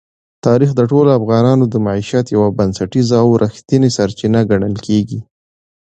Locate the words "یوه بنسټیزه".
2.35-3.15